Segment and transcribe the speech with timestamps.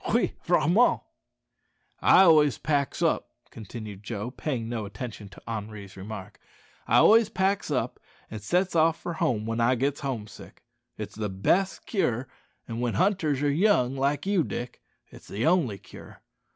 [0.11, 1.01] Oui, vraiment."
[1.99, 6.39] "I always packs up," continued Joe, paying no attention to Henri's remark
[6.87, 7.99] "I always packs up
[8.31, 10.63] an' sets off for home when I gits home sick.
[10.97, 12.27] It's the best cure;
[12.67, 16.23] an' when hunters are young like you, Dick, it's the only cure.